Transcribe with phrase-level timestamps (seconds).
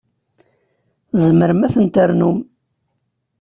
[1.09, 2.37] Tzemrem ad ten-ternum.